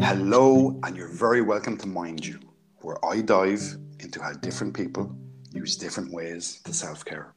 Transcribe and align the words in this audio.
Hello, 0.00 0.78
and 0.84 0.96
you're 0.96 1.08
very 1.08 1.42
welcome 1.42 1.76
to 1.76 1.88
Mind 1.88 2.24
You, 2.24 2.38
where 2.82 3.04
I 3.04 3.20
dive 3.20 3.76
into 3.98 4.22
how 4.22 4.32
different 4.32 4.72
people 4.72 5.12
use 5.52 5.76
different 5.76 6.12
ways 6.12 6.60
to 6.64 6.72
self 6.72 7.04
care. 7.04 7.34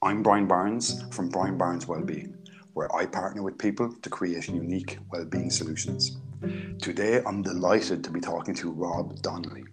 I'm 0.00 0.22
Brian 0.22 0.46
Barnes 0.46 1.02
from 1.10 1.28
Brian 1.28 1.58
Barnes 1.58 1.88
Wellbeing, 1.88 2.36
where 2.74 2.94
I 2.94 3.04
partner 3.04 3.42
with 3.42 3.58
people 3.58 3.92
to 4.00 4.10
create 4.10 4.46
unique 4.48 5.00
well-being 5.10 5.50
solutions. 5.50 6.18
Today, 6.80 7.20
I'm 7.26 7.42
delighted 7.42 8.04
to 8.04 8.10
be 8.12 8.20
talking 8.20 8.54
to 8.54 8.70
Rob 8.70 9.20
Donnelly. 9.20 9.64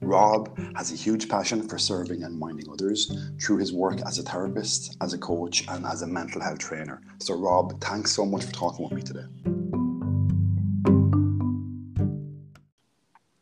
Rob 0.00 0.58
has 0.74 0.90
a 0.90 0.96
huge 0.96 1.28
passion 1.28 1.68
for 1.68 1.76
serving 1.76 2.22
and 2.22 2.38
minding 2.38 2.70
others 2.72 3.14
through 3.42 3.58
his 3.58 3.74
work 3.74 4.00
as 4.06 4.18
a 4.18 4.22
therapist, 4.22 4.96
as 5.02 5.12
a 5.12 5.18
coach, 5.18 5.68
and 5.68 5.84
as 5.84 6.00
a 6.00 6.06
mental 6.06 6.40
health 6.40 6.60
trainer. 6.60 7.02
So, 7.20 7.34
Rob, 7.34 7.78
thanks 7.82 8.12
so 8.12 8.24
much 8.24 8.44
for 8.44 8.52
talking 8.52 8.84
with 8.88 8.94
me 8.94 9.02
today. 9.02 9.57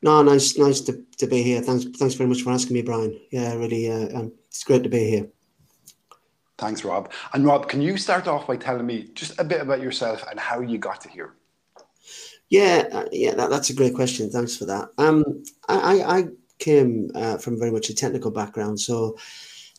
No, 0.06 0.22
nice, 0.22 0.56
nice 0.56 0.80
to, 0.82 1.02
to 1.18 1.26
be 1.26 1.42
here. 1.42 1.60
Thanks, 1.60 1.84
thanks 1.98 2.14
very 2.14 2.28
much 2.28 2.42
for 2.42 2.52
asking 2.52 2.74
me, 2.74 2.82
Brian. 2.82 3.18
Yeah, 3.32 3.54
really, 3.56 3.90
uh, 3.90 4.16
um, 4.16 4.32
it's 4.46 4.62
great 4.62 4.84
to 4.84 4.88
be 4.88 5.10
here. 5.10 5.26
Thanks, 6.58 6.84
Rob. 6.84 7.10
And 7.34 7.44
Rob, 7.44 7.68
can 7.68 7.82
you 7.82 7.96
start 7.96 8.28
off 8.28 8.46
by 8.46 8.56
telling 8.56 8.86
me 8.86 9.10
just 9.14 9.36
a 9.40 9.42
bit 9.42 9.60
about 9.60 9.80
yourself 9.80 10.24
and 10.30 10.38
how 10.38 10.60
you 10.60 10.78
got 10.78 11.00
to 11.00 11.08
here? 11.08 11.34
Yeah, 12.50 12.84
uh, 12.92 13.06
yeah, 13.10 13.34
that, 13.34 13.50
that's 13.50 13.70
a 13.70 13.74
great 13.74 13.96
question. 13.96 14.30
Thanks 14.30 14.56
for 14.56 14.64
that. 14.66 14.90
Um, 14.96 15.42
I, 15.68 16.00
I 16.02 16.24
came 16.60 17.10
uh, 17.16 17.38
from 17.38 17.58
very 17.58 17.72
much 17.72 17.90
a 17.90 17.94
technical 17.94 18.30
background, 18.30 18.78
so 18.78 19.18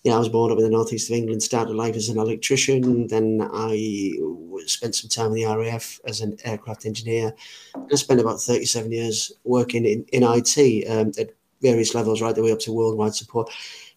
yeah, 0.07 0.15
I 0.15 0.19
was 0.19 0.29
born 0.29 0.53
up 0.53 0.57
in 0.57 0.63
the 0.63 0.69
northeast 0.69 1.09
of 1.09 1.17
England. 1.17 1.43
Started 1.43 1.73
life 1.73 1.97
as 1.97 2.07
an 2.07 2.17
electrician. 2.17 3.07
Then 3.07 3.45
I 3.53 4.17
spent 4.65 4.95
some 4.95 5.09
time 5.09 5.33
in 5.33 5.33
the 5.33 5.45
RAF 5.45 5.99
as 6.05 6.21
an 6.21 6.37
aircraft 6.45 6.85
engineer. 6.85 7.35
I 7.75 7.95
spent 7.95 8.21
about 8.21 8.39
thirty-seven 8.39 8.89
years 8.89 9.33
working 9.43 9.85
in 9.85 10.05
in 10.13 10.23
IT 10.23 10.89
um, 10.89 11.11
at 11.19 11.31
various 11.61 11.93
levels, 11.93 12.21
right 12.21 12.33
the 12.33 12.41
way 12.41 12.53
up 12.53 12.59
to 12.59 12.71
worldwide 12.71 13.15
support. 13.15 13.51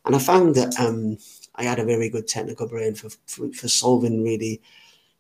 And 0.05 0.17
I 0.17 0.19
found 0.19 0.57
that 0.57 0.81
um, 0.81 1.17
I 1.55 1.63
had 1.63 1.79
a 1.79 1.85
very 1.85 2.09
good 2.09 2.27
technical 2.27 2.67
brain 2.67 2.97
for, 2.97 3.11
for, 3.27 3.53
for 3.53 3.69
solving 3.69 4.25
really, 4.25 4.61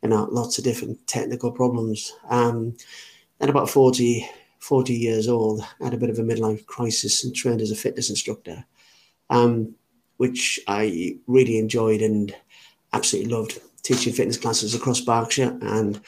you 0.02 0.08
know, 0.08 0.24
lots 0.24 0.58
of 0.58 0.64
different 0.64 1.06
technical 1.06 1.52
problems. 1.52 2.12
Um, 2.30 2.76
and 3.38 3.48
about 3.48 3.70
40, 3.70 4.28
40 4.58 4.92
years 4.92 5.28
old, 5.28 5.60
I 5.80 5.84
had 5.84 5.94
a 5.94 5.98
bit 5.98 6.10
of 6.10 6.18
a 6.18 6.22
midlife 6.22 6.66
crisis 6.66 7.22
and 7.22 7.32
trained 7.32 7.60
as 7.60 7.70
a 7.70 7.76
fitness 7.76 8.10
instructor, 8.10 8.64
um, 9.28 9.76
which 10.20 10.60
I 10.66 11.16
really 11.26 11.56
enjoyed 11.56 12.02
and 12.02 12.36
absolutely 12.92 13.32
loved 13.32 13.58
teaching 13.82 14.12
fitness 14.12 14.36
classes 14.36 14.74
across 14.74 15.00
Berkshire 15.00 15.56
and 15.62 15.98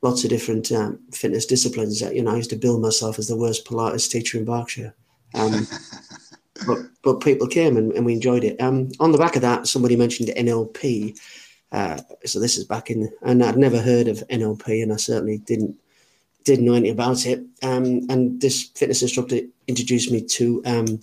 lots 0.00 0.22
of 0.22 0.30
different 0.30 0.70
um, 0.70 1.00
fitness 1.12 1.44
disciplines. 1.44 2.00
You 2.00 2.22
know, 2.22 2.30
I 2.30 2.36
used 2.36 2.50
to 2.50 2.56
bill 2.56 2.78
myself 2.78 3.18
as 3.18 3.26
the 3.26 3.36
worst 3.36 3.66
Pilates 3.66 4.08
teacher 4.08 4.38
in 4.38 4.44
Berkshire. 4.44 4.94
Um, 5.34 5.66
but 6.68 6.78
but 7.02 7.20
people 7.20 7.48
came 7.48 7.76
and, 7.76 7.90
and 7.94 8.06
we 8.06 8.12
enjoyed 8.12 8.44
it. 8.44 8.60
Um, 8.60 8.90
on 9.00 9.10
the 9.10 9.18
back 9.18 9.34
of 9.34 9.42
that, 9.42 9.66
somebody 9.66 9.96
mentioned 9.96 10.28
NLP. 10.28 11.18
Uh, 11.72 11.98
so 12.24 12.38
this 12.38 12.58
is 12.58 12.64
back 12.64 12.90
in, 12.90 13.10
and 13.22 13.42
I'd 13.42 13.56
never 13.56 13.82
heard 13.82 14.06
of 14.06 14.22
NLP, 14.30 14.84
and 14.84 14.92
I 14.92 14.96
certainly 14.98 15.38
didn't 15.38 15.74
didn't 16.44 16.64
know 16.64 16.74
anything 16.74 16.92
about 16.92 17.26
it. 17.26 17.40
Um, 17.64 18.06
and 18.08 18.40
this 18.40 18.70
fitness 18.76 19.02
instructor 19.02 19.40
introduced 19.66 20.12
me 20.12 20.22
to 20.22 20.62
um, 20.64 21.00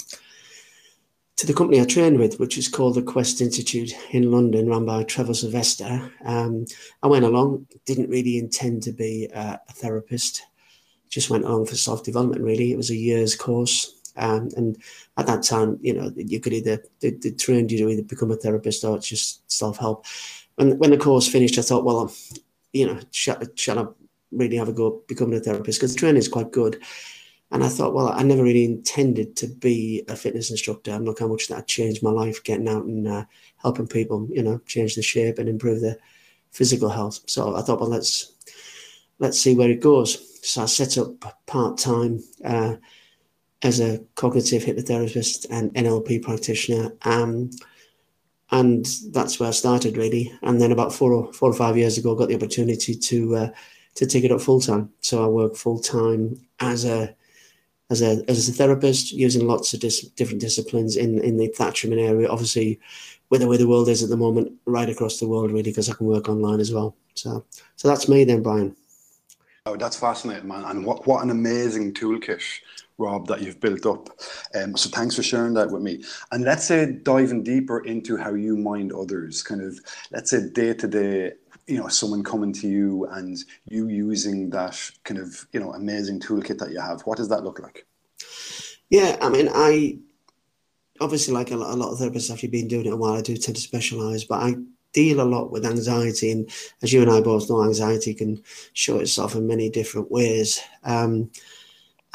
to 1.37 1.45
the 1.45 1.53
company 1.53 1.81
I 1.81 1.85
trained 1.85 2.17
with, 2.17 2.39
which 2.39 2.57
is 2.57 2.67
called 2.67 2.95
the 2.95 3.01
Quest 3.01 3.41
Institute 3.41 3.91
in 4.11 4.31
London, 4.31 4.69
run 4.69 4.85
by 4.85 5.03
Trevor 5.03 5.33
Silvester. 5.33 6.11
Um, 6.23 6.65
I 7.03 7.07
went 7.07 7.25
along, 7.25 7.67
didn't 7.85 8.09
really 8.09 8.37
intend 8.37 8.83
to 8.83 8.93
be 8.93 9.29
a 9.33 9.59
therapist, 9.73 10.43
just 11.09 11.29
went 11.29 11.43
along 11.43 11.65
for 11.65 11.75
self 11.75 12.03
development. 12.03 12.41
Really, 12.41 12.71
it 12.71 12.77
was 12.77 12.89
a 12.89 12.95
year's 12.95 13.35
course. 13.35 13.91
Um, 14.17 14.49
and 14.55 14.77
at 15.17 15.27
that 15.27 15.43
time, 15.43 15.77
you 15.81 15.93
know, 15.93 16.09
you 16.15 16.39
could 16.39 16.53
either 16.53 16.81
they, 17.01 17.11
they 17.11 17.31
trained 17.31 17.69
you 17.69 17.79
to 17.79 17.89
either 17.89 18.03
become 18.03 18.31
a 18.31 18.37
therapist 18.37 18.85
or 18.85 18.95
it's 18.95 19.07
just 19.07 19.49
self 19.51 19.77
help. 19.77 20.05
When 20.55 20.77
when 20.77 20.91
the 20.91 20.97
course 20.97 21.27
finished, 21.27 21.57
I 21.57 21.63
thought, 21.63 21.83
well, 21.83 22.13
you 22.71 22.87
know, 22.87 22.99
shall, 23.11 23.41
shall 23.55 23.79
I 23.79 23.85
really 24.31 24.55
have 24.55 24.69
a 24.69 24.73
go 24.73 25.01
becoming 25.07 25.37
a 25.37 25.41
therapist? 25.41 25.79
Because 25.79 25.93
the 25.93 25.99
training 25.99 26.17
is 26.19 26.29
quite 26.29 26.51
good. 26.51 26.81
And 27.55 27.63
I 27.63 27.69
thought, 27.69 27.93
well, 27.93 28.09
I 28.09 28.21
never 28.21 28.43
really 28.43 28.65
intended 28.65 29.35
to 29.37 29.47
be 29.47 30.03
a 30.09 30.15
fitness 30.15 30.51
instructor. 30.51 30.91
And 30.91 31.05
look 31.05 31.19
how 31.19 31.27
much 31.27 31.47
that 31.47 31.67
changed 31.67 32.03
my 32.03 32.11
life, 32.11 32.43
getting 32.43 32.67
out 32.67 32.83
and 32.83 33.07
uh, 33.07 33.25
helping 33.57 33.87
people, 33.87 34.27
you 34.29 34.43
know, 34.43 34.59
change 34.65 34.95
the 34.95 35.01
shape 35.01 35.39
and 35.39 35.47
improve 35.47 35.81
their 35.81 35.97
physical 36.51 36.89
health. 36.89 37.21
So 37.27 37.55
I 37.55 37.61
thought, 37.61 37.79
well, 37.79 37.89
let's 37.89 38.33
let's 39.19 39.39
see 39.39 39.55
where 39.55 39.69
it 39.69 39.79
goes. 39.79 40.39
So 40.47 40.63
I 40.63 40.65
set 40.65 40.97
up 40.97 41.45
part 41.45 41.77
time. 41.77 42.21
Uh, 42.43 42.75
as 43.63 43.79
a 43.79 43.99
cognitive 44.13 44.63
hypnotherapist 44.63 45.47
and 45.49 45.73
NLP 45.73 46.21
practitioner. 46.21 46.93
Um, 47.03 47.49
and 48.51 48.85
that's 49.11 49.39
where 49.39 49.49
I 49.49 49.53
started 49.53 49.97
really. 49.97 50.31
And 50.43 50.61
then 50.61 50.71
about 50.71 50.93
four 50.93 51.13
or 51.13 51.33
four 51.33 51.49
or 51.49 51.53
five 51.53 51.75
years 51.75 51.97
ago, 51.97 52.13
I 52.13 52.19
got 52.19 52.27
the 52.27 52.35
opportunity 52.35 52.93
to 52.95 53.35
uh, 53.35 53.49
to 53.95 54.05
take 54.05 54.23
it 54.23 54.31
up 54.31 54.41
full 54.41 54.61
time. 54.61 54.91
So 54.99 55.23
I 55.23 55.27
work 55.27 55.55
full 55.55 55.79
time 55.79 56.39
as 56.59 56.85
a 56.85 57.15
as 57.89 58.01
a 58.01 58.23
as 58.27 58.49
a 58.49 58.51
therapist, 58.51 59.11
using 59.11 59.47
lots 59.47 59.73
of 59.73 59.79
dis- 59.79 60.07
different 60.09 60.41
disciplines 60.41 60.95
in 60.95 61.19
in 61.23 61.37
the 61.37 61.49
Thatcherman 61.49 61.99
area. 61.99 62.27
Obviously, 62.27 62.79
with 63.29 63.41
the 63.41 63.47
way 63.47 63.57
the 63.57 63.67
world 63.67 63.89
is 63.89 64.03
at 64.03 64.09
the 64.09 64.17
moment, 64.17 64.51
right 64.65 64.89
across 64.89 65.19
the 65.19 65.27
world, 65.27 65.51
really, 65.51 65.63
because 65.63 65.89
I 65.89 65.93
can 65.93 66.07
work 66.07 66.29
online 66.29 66.59
as 66.59 66.71
well. 66.71 66.95
So 67.13 67.45
so 67.75 67.87
that's 67.87 68.07
me 68.07 68.23
then, 68.23 68.41
Brian. 68.41 68.75
Oh, 69.67 69.75
that's 69.75 69.97
fascinating, 69.97 70.47
man! 70.47 70.63
And 70.65 70.85
what 70.85 71.07
what 71.07 71.23
an 71.23 71.29
amazing 71.29 71.93
toolkit 71.93 72.43
Rob, 72.97 73.27
that 73.27 73.41
you've 73.41 73.59
built 73.59 73.85
up. 73.85 74.09
Um, 74.55 74.77
so 74.77 74.89
thanks 74.89 75.15
for 75.15 75.23
sharing 75.23 75.53
that 75.55 75.69
with 75.69 75.81
me. 75.81 76.03
And 76.31 76.45
let's 76.45 76.65
say 76.65 76.93
diving 77.03 77.43
deeper 77.43 77.79
into 77.79 78.15
how 78.15 78.33
you 78.33 78.55
mind 78.55 78.93
others, 78.93 79.43
kind 79.43 79.61
of, 79.61 79.79
let's 80.11 80.31
say 80.31 80.49
day 80.49 80.73
to 80.73 80.87
day, 80.87 81.33
you 81.67 81.77
know, 81.77 81.87
someone 81.87 82.23
coming 82.23 82.53
to 82.53 82.67
you 82.67 83.05
and 83.11 83.37
you 83.65 83.87
using 83.87 84.49
that 84.51 84.79
kind 85.03 85.19
of, 85.19 85.47
you 85.51 85.59
know, 85.59 85.73
amazing 85.73 86.19
toolkit 86.19 86.59
that 86.59 86.71
you 86.71 86.79
have. 86.79 87.01
What 87.01 87.17
does 87.17 87.29
that 87.29 87.43
look 87.43 87.59
like? 87.59 87.85
Yeah, 88.89 89.17
I 89.21 89.29
mean, 89.29 89.49
I 89.51 89.97
obviously, 91.01 91.33
like 91.33 91.51
a 91.51 91.55
lot, 91.55 91.73
a 91.73 91.75
lot 91.75 91.91
of 91.91 91.99
therapists, 91.99 92.31
after 92.31 92.47
been 92.47 92.67
doing 92.67 92.85
it 92.85 92.93
a 92.93 92.95
while, 92.95 93.13
I 93.13 93.21
do 93.21 93.35
tend 93.35 93.55
to 93.55 93.61
specialize, 93.61 94.23
but 94.23 94.43
I 94.43 94.55
deal 94.93 95.21
a 95.21 95.23
lot 95.23 95.51
with 95.51 95.65
anxiety. 95.65 96.31
And 96.31 96.49
as 96.81 96.93
you 96.93 97.01
and 97.01 97.11
I 97.11 97.21
both 97.21 97.49
know, 97.49 97.63
anxiety 97.63 98.13
can 98.13 98.41
show 98.73 98.99
itself 98.99 99.35
in 99.35 99.47
many 99.47 99.69
different 99.69 100.11
ways. 100.11 100.61
Um, 100.83 101.31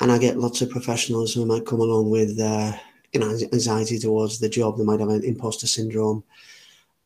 and 0.01 0.11
I 0.11 0.19
get 0.19 0.39
lots 0.39 0.63
of 0.63 0.71
professionals 0.71 1.35
who 1.35 1.45
might 1.45 1.67
come 1.67 1.81
along 1.81 2.11
with 2.11 2.41
uh, 2.41 2.73
you 3.13 3.21
know 3.21 3.31
anxiety 3.53 3.99
towards 3.99 4.39
the 4.39 4.49
job. 4.49 4.79
They 4.79 4.85
might 4.85 5.01
have 5.01 5.11
an 5.11 5.25
imposter 5.25 5.67
syndrome, 5.67 6.25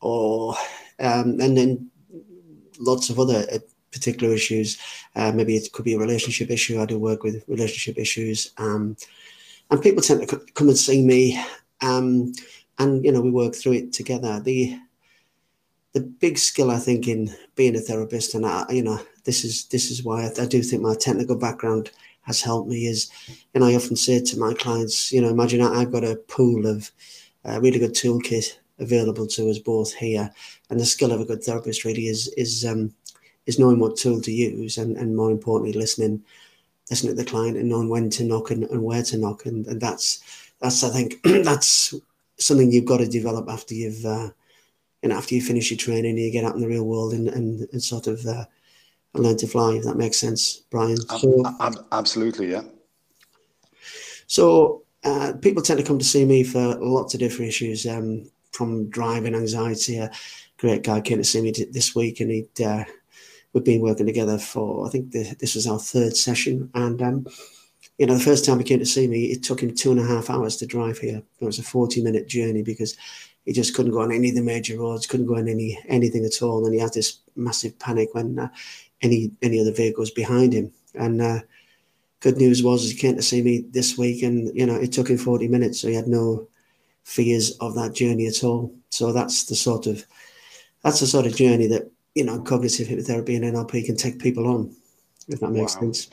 or 0.01 0.55
um, 1.01 1.41
and 1.41 1.57
then 1.57 1.91
lots 2.79 3.11
of 3.11 3.19
other 3.19 3.47
uh, 3.53 3.59
particular 3.93 4.35
issues. 4.35 4.79
Uh, 5.15 5.33
maybe 5.33 5.57
it 5.57 5.73
could 5.73 5.85
be 5.85 5.95
a 5.95 5.99
relationship 5.99 6.51
issue. 6.51 6.81
I 6.81 6.87
do 6.87 6.99
work 6.99 7.23
with 7.23 7.45
relationship 7.49 7.99
issues, 7.99 8.53
um, 8.59 8.97
and 9.71 9.83
people 9.83 10.03
tend 10.03 10.29
to 10.29 10.41
come 10.55 10.69
and 10.69 10.79
see 10.79 11.03
me, 11.03 11.43
um, 11.81 12.33
and 12.79 13.05
you 13.05 13.13
know 13.13 13.21
we 13.21 13.31
work 13.31 13.55
through 13.55 13.73
it 13.73 13.93
together. 13.93 14.41
The 14.41 14.79
the 15.93 16.01
big 16.01 16.39
skill 16.39 16.71
I 16.71 16.79
think 16.79 17.07
in 17.07 17.35
being 17.55 17.77
a 17.77 17.81
therapist, 17.81 18.35
and 18.35 18.45
I, 18.45 18.67
you 18.71 18.83
know 18.83 19.01
this 19.25 19.45
is 19.45 19.67
this 19.67 19.91
is 19.91 20.05
why 20.05 20.25
I, 20.25 20.43
I 20.43 20.47
do 20.47 20.63
think 20.63 20.83
my 20.83 20.95
technical 20.95 21.37
background 21.37 21.91
has 22.23 22.41
helped 22.41 22.69
me 22.69 22.87
is, 22.87 23.11
and 23.55 23.63
I 23.63 23.75
often 23.75 23.97
say 23.97 24.21
to 24.21 24.39
my 24.39 24.55
clients, 24.55 25.13
you 25.13 25.21
know, 25.21 25.29
imagine 25.29 25.61
I've 25.61 25.93
got 25.93 26.05
a 26.05 26.17
pool 26.17 26.67
of 26.67 26.91
a 27.45 27.61
really 27.61 27.79
good 27.79 27.93
toolkit 27.93 28.57
available 28.85 29.27
to 29.27 29.51
us 29.51 29.59
both 29.59 29.93
here, 29.93 30.31
and 30.71 30.79
the 30.79 30.85
skill 30.85 31.13
of 31.13 31.21
a 31.21 31.25
good 31.25 31.43
therapist 31.43 31.85
really 31.85 32.07
is 32.07 32.29
is 32.37 32.65
um, 32.65 32.95
is 33.47 33.59
knowing 33.59 33.79
what 33.79 33.97
tool 33.97 34.21
to 34.21 34.33
use, 34.33 34.79
and, 34.79 34.97
and 34.97 35.17
more 35.17 35.31
importantly, 35.31 35.79
listening, 35.79 36.23
listening 36.91 37.17
to 37.17 37.23
the 37.23 37.29
client 37.29 37.57
and 37.57 37.69
knowing 37.69 37.89
when 37.89 38.09
to 38.11 38.25
knock 38.25 38.51
and, 38.51 38.65
and 38.65 38.83
where 38.83 39.03
to 39.03 39.19
knock, 39.19 39.47
and, 39.47 39.67
and 39.67 39.81
that's 39.81 40.23
that's 40.61 40.85
I 40.85 40.91
think 40.91 41.21
that's 41.45 41.95
something 42.39 42.71
you've 42.71 42.85
got 42.85 42.99
to 42.99 43.09
develop 43.09 43.49
after 43.49 43.75
you've 43.75 44.05
uh, 44.05 44.31
and 45.03 45.13
after 45.13 45.35
you 45.35 45.43
finish 45.43 45.71
your 45.71 45.79
training, 45.79 46.11
and 46.11 46.19
you 46.19 46.31
get 46.31 46.45
out 46.45 46.55
in 46.55 46.61
the 46.61 46.69
real 46.69 46.85
world 46.85 47.13
and 47.13 47.29
and, 47.29 47.69
and 47.73 47.83
sort 47.83 48.07
of 48.07 48.25
uh, 48.27 48.45
learn 49.15 49.37
to 49.39 49.47
fly, 49.47 49.75
if 49.75 49.85
that 49.85 49.97
makes 49.97 50.19
sense, 50.19 50.63
Brian. 50.71 50.97
So, 50.97 51.45
absolutely, 51.93 52.51
yeah. 52.51 52.63
So 54.27 54.83
uh, 55.05 55.35
people 55.41 55.63
tend 55.63 55.79
to 55.79 55.87
come 55.87 55.99
to 55.99 56.05
see 56.05 56.25
me 56.25 56.43
for 56.43 56.77
lots 56.77 57.15
of 57.15 57.21
different 57.21 57.49
issues, 57.49 57.87
um, 57.87 58.31
from 58.55 58.89
driving 58.89 59.35
anxiety. 59.35 59.99
A 59.99 60.11
great 60.57 60.83
guy 60.83 61.01
came 61.01 61.19
to 61.19 61.25
see 61.25 61.43
me 61.43 61.53
this 61.71 61.95
week, 61.95 62.21
and 62.21 62.31
he'd 62.31 62.61
uh, 62.61 62.85
we've 63.53 63.65
been 63.65 63.83
working 63.83 64.07
together 64.07 64.39
for 64.39 64.87
I 64.87 64.91
think 64.91 65.11
the, 65.13 65.35
this 65.41 65.55
was 65.55 65.67
our 65.67 65.79
third 65.79 66.17
session, 66.17 66.71
and 66.75 67.03
um, 67.03 67.27
you 67.99 68.07
know 68.07 68.15
the 68.15 68.21
first 68.21 68.45
time 68.45 68.59
he 68.59 68.65
came 68.65 68.79
to 68.79 68.87
see 68.87 69.07
me, 69.07 69.27
it 69.27 69.43
took 69.43 69.63
him 69.63 69.75
two 69.75 69.91
and 69.91 70.01
a 70.01 70.07
half 70.07 70.31
hours 70.31 70.57
to 70.57 70.67
drive 70.67 70.99
here. 70.99 71.23
It 71.41 71.45
was 71.45 71.59
a 71.59 71.63
forty 71.63 72.03
minute 72.03 72.29
journey 72.29 72.63
because 72.63 72.97
he 73.45 73.53
just 73.53 73.75
couldn't 73.75 73.93
go 73.93 74.01
on 74.01 74.13
any 74.13 74.31
of 74.31 74.37
the 74.37 74.43
major 74.43 74.79
roads, 74.79 75.07
couldn't 75.07 75.27
go 75.27 75.37
on 75.37 75.49
any 75.49 75.79
anything 75.89 76.25
at 76.25 76.43
all, 76.43 76.65
and 76.65 76.75
he 76.75 76.81
had 76.81 76.95
this 76.95 77.19
massive 77.37 77.79
panic 77.79 78.15
when 78.15 78.39
uh, 78.39 78.49
any 79.03 79.31
any 79.43 79.61
other 79.61 79.73
vehicles 79.73 80.11
behind 80.11 80.53
him. 80.53 80.73
And 80.95 81.19
because 81.19 81.43
good 82.21 82.37
news 82.37 82.63
was 82.63 82.89
he 82.89 82.97
came 82.97 83.17
to 83.17 83.23
see 83.23 83.43
me 83.43 83.65
this 83.71 83.99
week, 83.99 84.23
and 84.23 84.55
you 84.55 84.67
know 84.67 84.77
it 84.77 84.93
took 84.93 85.09
him 85.09 85.19
forty 85.19 85.49
minutes, 85.49 85.81
so 85.81 85.89
he 85.89 85.95
had 85.95 86.07
no 86.07 86.49
fears 87.05 87.53
of 87.61 87.75
that 87.75 87.95
journey 87.95 88.27
at 88.27 88.43
all. 88.43 88.75
So 88.91 89.13
that's 89.13 89.45
the 89.45 89.55
sort 89.55 89.87
of 89.87 90.05
that's 90.83 91.01
the 91.01 91.07
sort 91.07 91.27
of 91.27 91.37
journey 91.37 91.67
that 91.69 91.91
you 92.15 92.25
know 92.25 92.41
cognitive 92.41 92.89
hypnotherapy 92.89 93.37
and 93.37 93.55
NLP 93.55 93.87
can 93.87 93.97
take 93.97 94.19
people 94.19 94.47
on, 94.49 94.75
if 95.29 95.41
that 95.41 95.51
makes 95.51 95.75
wow. 95.77 95.83
sense. 95.83 96.11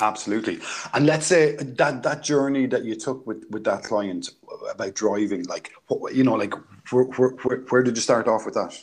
Absolutely. 0.00 0.58
And 0.92 1.06
let's 1.06 1.26
say 1.26 1.56
that 1.56 2.02
that 2.02 2.22
journey 2.22 2.66
that 2.66 2.84
you 2.84 2.96
took 2.96 3.26
with 3.26 3.44
with 3.50 3.64
that 3.64 3.82
client 3.82 4.30
about 4.70 4.94
driving, 4.94 5.44
like 5.44 5.72
what 5.86 6.14
you 6.14 6.22
know, 6.22 6.34
like 6.34 6.54
where 6.90 7.04
where, 7.04 7.60
where 7.60 7.82
did 7.82 7.96
you 7.96 8.02
start 8.02 8.28
off 8.28 8.44
with 8.44 8.54
that? 8.54 8.76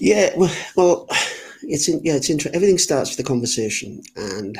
Yeah, 0.00 0.30
well, 0.36 0.56
well 0.76 1.08
it's 1.62 1.88
in, 1.88 2.00
yeah, 2.02 2.14
it's 2.14 2.30
interesting. 2.30 2.56
Everything 2.56 2.78
starts 2.78 3.10
with 3.10 3.24
a 3.24 3.28
conversation, 3.28 4.02
and 4.16 4.58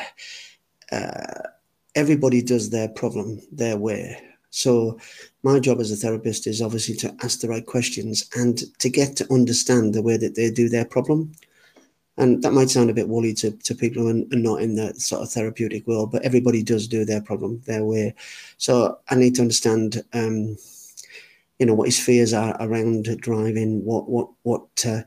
uh, 0.93 1.49
everybody 1.95 2.43
does 2.43 2.71
their 2.71 2.89
problem 2.89 3.41
their 3.51 3.77
way. 3.77 4.23
So, 4.51 4.99
my 5.43 5.61
job 5.61 5.81
as 5.81 5.91
a 5.91 5.97
therapist 5.97 6.47
is 6.47 6.61
obviously 6.61 6.95
to 6.97 7.15
ask 7.23 7.41
the 7.41 7.49
right 7.49 7.65
questions 7.65 8.29
and 8.37 8.63
to 8.79 8.91
get 8.91 9.17
to 9.17 9.33
understand 9.33 9.95
the 9.95 10.03
way 10.03 10.17
that 10.17 10.35
they 10.35 10.51
do 10.51 10.69
their 10.69 10.85
problem. 10.85 11.33
And 12.17 12.43
that 12.43 12.53
might 12.53 12.69
sound 12.69 12.91
a 12.91 12.95
bit 12.95 13.09
woolly 13.09 13.33
to, 13.35 13.53
to 13.53 13.75
people 13.75 14.03
who 14.03 14.11
are 14.11 14.37
not 14.37 14.61
in 14.61 14.75
that 14.77 15.01
sort 15.01 15.23
of 15.23 15.31
therapeutic 15.31 15.87
world, 15.87 16.13
but 16.13 16.23
everybody 16.23 16.63
does 16.63 16.87
do 16.89 17.05
their 17.05 17.23
problem 17.23 17.63
their 17.65 17.85
way. 17.85 18.15
So, 18.59 18.99
I 19.09 19.15
need 19.15 19.37
to 19.37 19.43
understand. 19.43 20.03
Um, 20.13 20.57
you 21.61 21.67
know 21.67 21.75
what 21.75 21.89
his 21.89 22.01
fears 22.01 22.33
are 22.33 22.57
around 22.59 23.21
driving, 23.21 23.85
what 23.85 24.09
what 24.09 24.31
what 24.43 24.67
uh, 24.87 25.03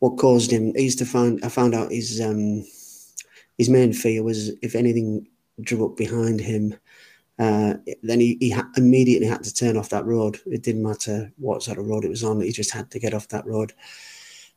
what 0.00 0.18
caused 0.18 0.50
him. 0.50 0.74
He 0.74 0.82
used 0.82 0.98
to 0.98 1.06
find 1.06 1.42
I 1.44 1.48
found 1.48 1.76
out 1.76 1.92
his 1.92 2.20
um, 2.20 2.64
his 3.56 3.70
main 3.70 3.92
fear 3.92 4.22
was 4.22 4.50
if 4.62 4.74
anything 4.74 5.28
drew 5.60 5.86
up 5.86 5.96
behind 5.96 6.40
him, 6.40 6.74
uh, 7.38 7.74
then 8.02 8.20
he, 8.20 8.36
he 8.40 8.50
ha- 8.50 8.70
immediately 8.76 9.26
had 9.26 9.44
to 9.44 9.54
turn 9.54 9.76
off 9.76 9.90
that 9.90 10.06
road. 10.06 10.40
It 10.46 10.62
didn't 10.62 10.82
matter 10.82 11.32
what 11.36 11.62
sort 11.62 11.78
of 11.78 11.86
road 11.86 12.04
it 12.04 12.10
was 12.10 12.24
on; 12.24 12.40
he 12.40 12.52
just 12.52 12.72
had 12.72 12.90
to 12.92 12.98
get 12.98 13.14
off 13.14 13.28
that 13.28 13.46
road. 13.46 13.72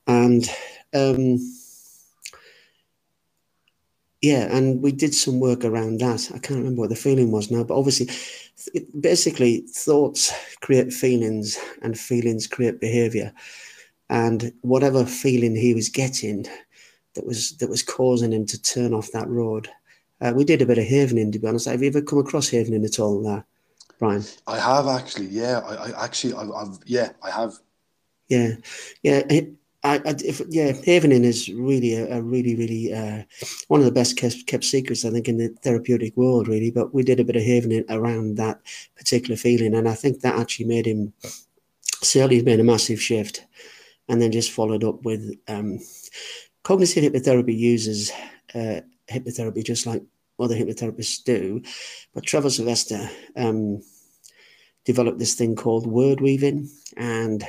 And 0.07 0.49
um, 0.93 1.39
yeah, 4.21 4.55
and 4.55 4.81
we 4.81 4.91
did 4.91 5.13
some 5.13 5.39
work 5.39 5.63
around 5.65 5.99
that. 5.99 6.29
I 6.33 6.39
can't 6.39 6.59
remember 6.59 6.81
what 6.81 6.89
the 6.89 6.95
feeling 6.95 7.31
was 7.31 7.51
now, 7.51 7.63
but 7.63 7.77
obviously, 7.77 8.09
basically, 8.99 9.61
thoughts 9.67 10.33
create 10.61 10.93
feelings, 10.93 11.57
and 11.81 11.99
feelings 11.99 12.47
create 12.47 12.79
behavior 12.79 13.33
and 14.09 14.51
whatever 14.61 15.05
feeling 15.05 15.55
he 15.55 15.73
was 15.73 15.89
getting 15.89 16.45
that 17.15 17.25
was 17.25 17.57
that 17.57 17.69
was 17.69 17.83
causing 17.83 18.33
him 18.33 18.45
to 18.45 18.61
turn 18.61 18.93
off 18.93 19.11
that 19.11 19.27
road. 19.29 19.69
Uh, 20.21 20.33
we 20.35 20.43
did 20.43 20.61
a 20.61 20.65
bit 20.65 20.77
of 20.77 20.85
havening, 20.85 21.31
to 21.31 21.39
be 21.39 21.47
honest. 21.47 21.67
Have 21.67 21.81
you 21.81 21.87
ever 21.87 22.01
come 22.01 22.19
across 22.19 22.49
havening 22.49 22.85
at 22.85 22.99
all, 22.99 23.25
uh, 23.27 23.41
Brian? 23.99 24.23
I 24.47 24.59
have 24.59 24.87
actually. 24.87 25.27
Yeah, 25.27 25.59
I, 25.59 25.91
I 25.91 26.05
actually, 26.05 26.33
I, 26.33 26.59
have 26.59 26.79
Yeah, 26.85 27.09
I 27.23 27.31
have. 27.31 27.53
Yeah, 28.27 28.55
yeah. 29.01 29.21
I, 29.81 29.95
I 29.95 30.15
if, 30.25 30.41
yeah, 30.49 30.73
havening 30.85 31.23
is 31.23 31.49
really 31.49 31.93
a, 31.95 32.17
a 32.17 32.21
really, 32.21 32.55
really 32.55 32.93
uh, 32.93 33.23
one 33.69 33.79
of 33.79 33.85
the 33.85 33.91
best 33.91 34.17
kept, 34.17 34.45
kept 34.45 34.65
secrets, 34.65 35.05
I 35.05 35.09
think, 35.09 35.29
in 35.29 35.37
the 35.37 35.49
therapeutic 35.63 36.17
world, 36.17 36.47
really. 36.47 36.69
But 36.69 36.93
we 36.93 37.03
did 37.03 37.19
a 37.19 37.23
bit 37.23 37.37
of 37.37 37.43
havening 37.43 37.85
around 37.89 38.35
that 38.37 38.59
particular 38.97 39.37
feeling, 39.37 39.73
and 39.73 39.87
I 39.87 39.93
think 39.93 40.19
that 40.19 40.37
actually 40.37 40.65
made 40.65 40.85
him 40.85 41.13
certainly 42.01 42.41
made 42.41 42.59
a 42.59 42.63
massive 42.63 43.01
shift 43.01 43.45
and 44.07 44.21
then 44.21 44.31
just 44.31 44.51
followed 44.51 44.83
up 44.83 45.03
with 45.03 45.37
um, 45.47 45.79
cognitive 46.63 47.03
hypnotherapy 47.03 47.57
uses 47.57 48.11
uh, 48.55 48.81
hypnotherapy 49.09 49.63
just 49.63 49.85
like 49.85 50.03
other 50.39 50.55
hypnotherapists 50.55 51.23
do. 51.23 51.61
But 52.13 52.23
Trevor 52.23 52.49
Silvester 52.49 53.09
um, 53.35 53.81
developed 54.85 55.19
this 55.19 55.35
thing 55.35 55.55
called 55.55 55.85
word 55.85 56.21
weaving, 56.21 56.69
and 56.97 57.45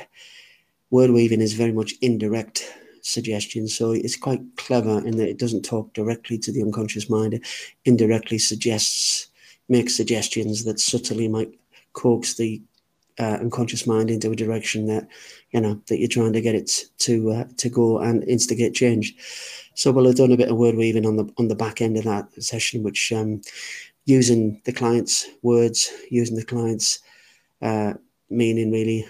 word 0.89 1.11
weaving 1.11 1.41
is 1.41 1.53
very 1.53 1.71
much 1.71 1.93
indirect 2.01 2.71
suggestion. 3.01 3.67
So 3.67 3.91
it's 3.91 4.17
quite 4.17 4.41
clever 4.57 5.05
in 5.05 5.17
that 5.17 5.29
it 5.29 5.39
doesn't 5.39 5.63
talk 5.63 5.93
directly 5.93 6.37
to 6.39 6.51
the 6.51 6.61
unconscious 6.61 7.09
mind, 7.09 7.33
it 7.33 7.47
indirectly 7.85 8.37
suggests, 8.37 9.27
makes 9.69 9.95
suggestions 9.95 10.63
that 10.65 10.79
subtly 10.79 11.27
might 11.27 11.57
coax 11.93 12.35
the 12.35 12.61
uh, 13.19 13.37
unconscious 13.41 13.85
mind 13.85 14.09
into 14.09 14.31
a 14.31 14.35
direction 14.35 14.87
that 14.87 15.07
you 15.51 15.61
know 15.61 15.79
that 15.87 15.99
you're 15.99 16.07
trying 16.07 16.33
to 16.33 16.41
get 16.41 16.55
it 16.55 16.85
to 16.97 17.31
uh, 17.31 17.43
to 17.57 17.69
go 17.69 17.99
and 17.99 18.23
instigate 18.23 18.73
change. 18.73 19.15
So 19.73 19.91
we'll 19.91 20.05
have 20.05 20.15
done 20.15 20.31
a 20.31 20.37
bit 20.37 20.49
of 20.49 20.57
word 20.57 20.75
weaving 20.75 21.05
on 21.05 21.15
the 21.15 21.31
on 21.37 21.47
the 21.47 21.55
back 21.55 21.81
end 21.81 21.97
of 21.97 22.03
that 22.03 22.43
session, 22.43 22.83
which 22.83 23.11
um, 23.11 23.41
using 24.05 24.61
the 24.65 24.73
client's 24.73 25.27
words, 25.41 25.91
using 26.09 26.35
the 26.35 26.45
client's 26.45 26.99
uh, 27.61 27.93
meaning, 28.29 28.71
really, 28.71 29.07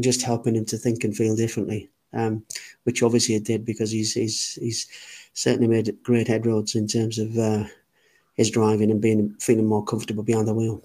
just 0.00 0.22
helping 0.22 0.56
him 0.56 0.64
to 0.66 0.76
think 0.76 1.04
and 1.04 1.16
feel 1.16 1.36
differently. 1.36 1.88
Um, 2.14 2.44
which 2.84 3.02
obviously 3.02 3.36
it 3.36 3.44
did 3.44 3.64
because 3.64 3.90
he's 3.90 4.12
he's 4.12 4.58
he's 4.60 4.86
certainly 5.32 5.68
made 5.68 5.96
great 6.02 6.28
headroads 6.28 6.74
in 6.74 6.86
terms 6.86 7.18
of 7.18 7.38
uh, 7.38 7.64
his 8.34 8.50
driving 8.50 8.90
and 8.90 9.00
being 9.00 9.34
feeling 9.40 9.66
more 9.66 9.84
comfortable 9.84 10.22
behind 10.22 10.46
the 10.46 10.54
wheel. 10.54 10.82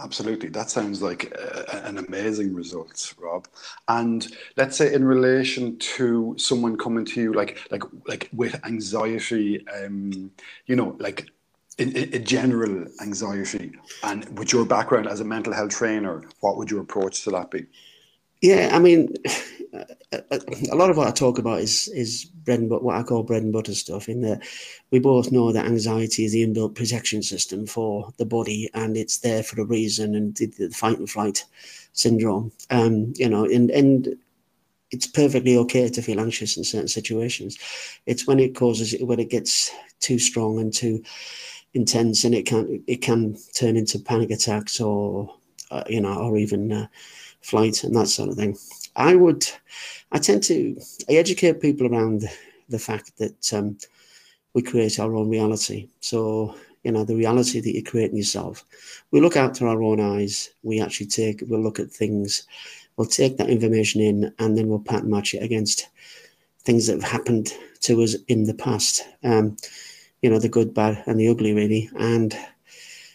Absolutely. 0.00 0.48
That 0.50 0.70
sounds 0.70 1.02
like 1.02 1.32
a, 1.32 1.84
an 1.86 1.98
amazing 1.98 2.54
result, 2.54 3.14
Rob. 3.18 3.48
And 3.88 4.26
let's 4.56 4.76
say 4.76 4.94
in 4.94 5.04
relation 5.04 5.76
to 5.78 6.34
someone 6.38 6.76
coming 6.76 7.04
to 7.06 7.20
you 7.20 7.32
like 7.32 7.58
like 7.70 7.82
like 8.06 8.28
with 8.32 8.64
anxiety, 8.64 9.66
um, 9.68 10.30
you 10.66 10.76
know, 10.76 10.96
like 11.00 11.28
in 11.78 12.24
general 12.24 12.86
anxiety, 13.00 13.72
and 14.02 14.38
with 14.38 14.52
your 14.52 14.64
background 14.64 15.06
as 15.08 15.20
a 15.20 15.24
mental 15.24 15.52
health 15.52 15.70
trainer, 15.70 16.24
what 16.40 16.56
would 16.56 16.70
your 16.70 16.80
approach 16.80 17.22
to 17.24 17.30
that 17.30 17.50
be? 17.50 17.66
Yeah, 18.40 18.70
I 18.72 18.78
mean, 18.78 19.14
a, 20.12 20.74
lot 20.74 20.90
of 20.90 20.96
what 20.96 21.08
I 21.08 21.10
talk 21.10 21.38
about 21.38 21.60
is 21.60 21.88
is 21.88 22.24
bread 22.24 22.60
and 22.60 22.68
but 22.68 22.82
what 22.82 22.96
I 22.96 23.02
call 23.02 23.22
bread 23.22 23.42
and 23.42 23.52
butter 23.52 23.74
stuff. 23.74 24.08
In 24.08 24.22
that 24.22 24.42
we 24.90 24.98
both 24.98 25.30
know 25.30 25.52
that 25.52 25.66
anxiety 25.66 26.24
is 26.24 26.32
the 26.32 26.46
inbuilt 26.46 26.74
protection 26.74 27.22
system 27.22 27.66
for 27.66 28.12
the 28.16 28.24
body, 28.24 28.70
and 28.74 28.96
it's 28.96 29.18
there 29.18 29.42
for 29.42 29.60
a 29.60 29.64
reason. 29.64 30.14
And 30.14 30.34
the, 30.36 30.46
the 30.46 30.70
fight 30.70 30.98
and 30.98 31.10
flight 31.10 31.44
syndrome, 31.92 32.52
um, 32.70 33.12
you 33.16 33.28
know, 33.28 33.44
and 33.44 33.70
and 33.70 34.16
it's 34.90 35.06
perfectly 35.06 35.56
okay 35.58 35.88
to 35.90 36.02
feel 36.02 36.20
anxious 36.20 36.56
in 36.56 36.64
certain 36.64 36.88
situations. 36.88 37.58
It's 38.06 38.26
when 38.26 38.40
it 38.40 38.54
causes 38.54 38.94
when 39.00 39.20
it 39.20 39.30
gets 39.30 39.70
too 40.00 40.18
strong 40.18 40.58
and 40.58 40.72
too 40.72 41.02
intense, 41.74 42.24
and 42.24 42.34
it 42.34 42.46
can 42.46 42.82
it 42.86 43.02
can 43.02 43.36
turn 43.54 43.76
into 43.76 43.98
panic 43.98 44.30
attacks 44.30 44.80
or 44.80 45.34
uh, 45.70 45.84
you 45.86 46.00
know, 46.00 46.18
or 46.18 46.38
even 46.38 46.72
uh, 46.72 46.86
flight 47.42 47.84
and 47.84 47.94
that 47.94 48.08
sort 48.08 48.30
of 48.30 48.36
thing. 48.36 48.56
I 48.98 49.14
would, 49.14 49.48
I 50.12 50.18
tend 50.18 50.42
to, 50.44 50.78
I 51.08 51.14
educate 51.14 51.62
people 51.62 51.86
around 51.86 52.24
the 52.68 52.78
fact 52.78 53.16
that 53.18 53.52
um, 53.54 53.78
we 54.54 54.60
create 54.60 54.98
our 54.98 55.14
own 55.14 55.30
reality. 55.30 55.88
So, 56.00 56.56
you 56.82 56.90
know, 56.92 57.04
the 57.04 57.16
reality 57.16 57.60
that 57.60 57.74
you 57.74 57.82
create 57.82 58.10
in 58.10 58.16
yourself. 58.16 58.64
We 59.12 59.20
look 59.20 59.36
out 59.36 59.56
through 59.56 59.70
our 59.70 59.82
own 59.82 60.00
eyes. 60.00 60.50
We 60.64 60.80
actually 60.80 61.06
take, 61.06 61.42
we'll 61.46 61.62
look 61.62 61.78
at 61.78 61.90
things, 61.90 62.46
we'll 62.96 63.06
take 63.06 63.36
that 63.36 63.50
information 63.50 64.00
in 64.00 64.34
and 64.40 64.58
then 64.58 64.68
we'll 64.68 64.80
pattern 64.80 65.10
match 65.10 65.32
it 65.32 65.44
against 65.44 65.88
things 66.62 66.88
that 66.88 67.00
have 67.00 67.10
happened 67.10 67.54
to 67.82 68.02
us 68.02 68.16
in 68.26 68.44
the 68.44 68.54
past. 68.54 69.06
Um, 69.22 69.56
you 70.22 70.28
know, 70.28 70.40
the 70.40 70.48
good, 70.48 70.74
bad, 70.74 71.04
and 71.06 71.20
the 71.20 71.28
ugly, 71.28 71.54
really. 71.54 71.88
And 71.98 72.36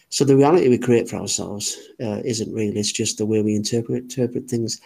so 0.08 0.24
the 0.24 0.36
reality 0.36 0.68
we 0.68 0.78
create 0.78 1.10
for 1.10 1.16
ourselves 1.16 1.76
uh, 2.00 2.22
isn't 2.24 2.54
real. 2.54 2.74
It's 2.74 2.90
just 2.90 3.18
the 3.18 3.26
way 3.26 3.42
we 3.42 3.54
interpret 3.54 4.04
interpret 4.04 4.48
things. 4.48 4.80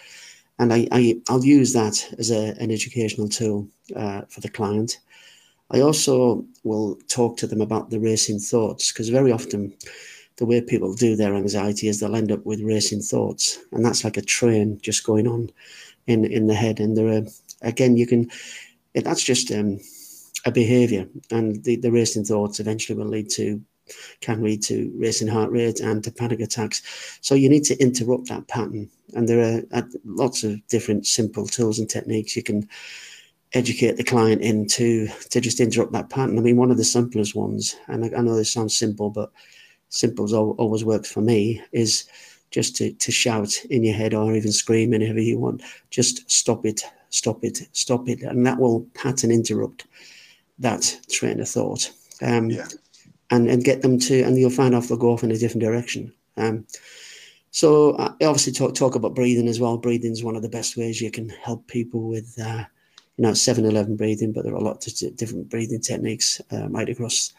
And 0.58 0.72
I, 0.72 0.88
I 0.90 1.20
will 1.28 1.44
use 1.44 1.72
that 1.72 2.04
as 2.18 2.30
a, 2.30 2.54
an 2.60 2.70
educational 2.70 3.28
tool 3.28 3.68
uh, 3.94 4.22
for 4.28 4.40
the 4.40 4.48
client. 4.48 4.98
I 5.70 5.80
also 5.80 6.44
will 6.64 6.98
talk 7.08 7.36
to 7.38 7.46
them 7.46 7.60
about 7.60 7.90
the 7.90 8.00
racing 8.00 8.40
thoughts 8.40 8.90
because 8.90 9.08
very 9.10 9.30
often 9.30 9.74
the 10.36 10.46
way 10.46 10.60
people 10.60 10.94
do 10.94 11.14
their 11.14 11.34
anxiety 11.34 11.88
is 11.88 12.00
they'll 12.00 12.16
end 12.16 12.32
up 12.32 12.44
with 12.46 12.62
racing 12.62 13.02
thoughts, 13.02 13.58
and 13.72 13.84
that's 13.84 14.04
like 14.04 14.16
a 14.16 14.22
train 14.22 14.78
just 14.82 15.04
going 15.04 15.26
on 15.26 15.50
in 16.06 16.24
in 16.24 16.46
the 16.46 16.54
head. 16.54 16.80
And 16.80 16.96
there 16.96 17.08
are 17.08 17.26
again, 17.62 17.96
you 17.96 18.06
can 18.06 18.30
that's 18.94 19.22
just 19.22 19.50
um, 19.52 19.78
a 20.46 20.50
behavior, 20.50 21.06
and 21.30 21.62
the, 21.64 21.76
the 21.76 21.92
racing 21.92 22.24
thoughts 22.24 22.60
eventually 22.60 22.98
will 22.98 23.10
lead 23.10 23.28
to 23.30 23.60
can 24.20 24.42
lead 24.42 24.62
to 24.64 24.92
racing 24.96 25.28
heart 25.28 25.50
rate 25.50 25.80
and 25.80 26.02
to 26.04 26.10
panic 26.10 26.40
attacks. 26.40 26.82
So 27.20 27.34
you 27.34 27.48
need 27.48 27.64
to 27.64 27.78
interrupt 27.78 28.28
that 28.28 28.48
pattern. 28.48 28.90
And 29.14 29.28
there 29.28 29.40
are 29.40 29.62
uh, 29.72 29.82
lots 30.04 30.44
of 30.44 30.66
different 30.68 31.06
simple 31.06 31.46
tools 31.46 31.78
and 31.78 31.88
techniques 31.88 32.36
you 32.36 32.42
can 32.42 32.68
educate 33.54 33.96
the 33.96 34.04
client 34.04 34.42
into 34.42 35.08
to 35.30 35.40
just 35.40 35.60
interrupt 35.60 35.92
that 35.92 36.10
pattern. 36.10 36.38
I 36.38 36.42
mean, 36.42 36.56
one 36.56 36.70
of 36.70 36.76
the 36.76 36.84
simplest 36.84 37.34
ones, 37.34 37.76
and 37.86 38.04
I, 38.04 38.20
know 38.20 38.36
this 38.36 38.52
sounds 38.52 38.76
simple, 38.76 39.10
but 39.10 39.32
simple 39.88 40.32
always 40.58 40.84
works 40.84 41.10
for 41.10 41.20
me, 41.20 41.62
is 41.72 42.04
just 42.50 42.76
to, 42.76 42.92
to 42.92 43.12
shout 43.12 43.54
in 43.70 43.84
your 43.84 43.94
head 43.94 44.14
or 44.14 44.34
even 44.34 44.52
scream 44.52 44.90
whenever 44.90 45.20
you 45.20 45.38
want, 45.38 45.62
just 45.90 46.30
stop 46.30 46.66
it, 46.66 46.82
stop 47.10 47.44
it, 47.44 47.60
stop 47.72 48.08
it. 48.08 48.22
And 48.22 48.46
that 48.46 48.58
will 48.58 48.86
pattern 48.94 49.30
interrupt 49.30 49.86
that 50.58 50.98
train 51.10 51.40
of 51.40 51.48
thought. 51.48 51.90
Um, 52.20 52.50
yeah 52.50 52.66
and 53.30 53.48
and 53.48 53.64
get 53.64 53.82
them 53.82 53.98
to, 53.98 54.22
and 54.22 54.38
you'll 54.38 54.50
find 54.50 54.74
out 54.74 54.84
they'll 54.84 54.96
go 54.96 55.12
off 55.12 55.24
in 55.24 55.30
a 55.30 55.38
different 55.38 55.62
direction. 55.62 56.12
Um, 56.36 56.66
so 57.50 57.96
I 57.96 58.24
obviously 58.24 58.52
talk 58.52 58.74
talk 58.74 58.94
about 58.94 59.14
breathing 59.14 59.48
as 59.48 59.60
well. 59.60 59.76
Breathing 59.78 60.12
is 60.12 60.24
one 60.24 60.36
of 60.36 60.42
the 60.42 60.48
best 60.48 60.76
ways 60.76 61.00
you 61.00 61.10
can 61.10 61.28
help 61.28 61.66
people 61.66 62.08
with, 62.08 62.38
uh, 62.40 62.64
you 63.16 63.22
know, 63.22 63.30
7-11 63.30 63.96
breathing, 63.96 64.32
but 64.32 64.44
there 64.44 64.52
are 64.52 64.58
a 64.58 64.64
lot 64.64 64.86
of 64.86 65.16
different 65.16 65.48
breathing 65.48 65.80
techniques 65.80 66.40
uh, 66.52 66.68
right 66.68 66.88
across 66.88 67.32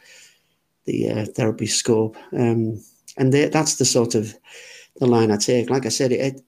the 0.85 1.09
uh, 1.09 1.25
therapy 1.25 1.67
scope. 1.67 2.17
Um, 2.33 2.83
and 3.17 3.31
they, 3.31 3.49
that's 3.49 3.75
the 3.75 3.85
sort 3.85 4.15
of 4.15 4.33
the 4.97 5.07
line 5.07 5.31
I 5.31 5.37
take. 5.37 5.69
Like 5.69 5.85
I 5.85 5.89
said, 5.89 6.11
it, 6.11 6.41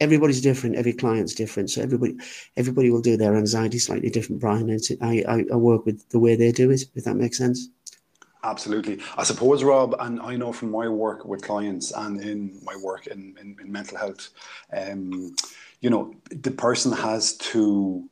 everybody's 0.00 0.40
different. 0.40 0.76
Every 0.76 0.92
client's 0.92 1.34
different. 1.34 1.70
So 1.70 1.82
everybody, 1.82 2.16
everybody 2.56 2.90
will 2.90 3.02
do 3.02 3.16
their 3.16 3.36
anxiety 3.36 3.78
slightly 3.78 4.10
different. 4.10 4.40
Brian, 4.40 4.70
and 4.70 4.82
I, 5.02 5.24
I, 5.28 5.44
I 5.52 5.56
work 5.56 5.84
with 5.84 6.08
the 6.10 6.18
way 6.18 6.36
they 6.36 6.52
do 6.52 6.70
it. 6.70 6.82
If 6.94 7.04
that 7.04 7.16
makes 7.16 7.38
sense. 7.38 7.68
Absolutely. 8.44 9.00
I 9.16 9.24
suppose, 9.24 9.64
Rob, 9.64 9.96
and 9.98 10.20
I 10.20 10.36
know 10.36 10.52
from 10.52 10.70
my 10.70 10.86
work 10.86 11.24
with 11.24 11.42
clients 11.42 11.92
and 11.92 12.20
in 12.20 12.60
my 12.62 12.76
work 12.76 13.06
in, 13.06 13.34
in, 13.40 13.56
in 13.60 13.72
mental 13.72 13.96
health, 13.96 14.28
um, 14.72 15.34
you 15.80 15.88
know, 15.88 16.14
the 16.30 16.50
person 16.50 16.92
has 16.92 17.36
to 17.38 18.08